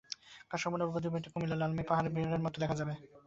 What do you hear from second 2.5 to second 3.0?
দেখা যাবে।